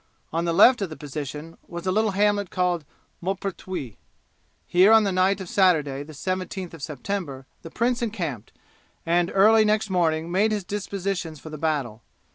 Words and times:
On 0.33 0.45
the 0.45 0.51
left 0.51 0.81
of 0.81 0.89
the 0.89 0.97
position 0.97 1.59
was 1.67 1.85
a 1.85 1.91
little 1.91 2.09
hamlet 2.09 2.49
called 2.49 2.85
Maupertuis. 3.21 3.97
Here 4.65 4.91
on 4.91 5.03
the 5.03 5.11
night 5.11 5.39
of 5.39 5.47
Saturday 5.47 6.01
the 6.01 6.13
17th 6.13 6.73
of 6.73 6.81
September 6.81 7.45
the 7.61 7.69
prince 7.69 8.01
encamped, 8.01 8.51
and 9.05 9.31
early 9.31 9.63
next 9.63 9.91
morning 9.91 10.31
made 10.31 10.51
his 10.51 10.63
dispositions 10.63 11.39
for 11.39 11.51
the 11.51 11.55
battle. 11.59 12.01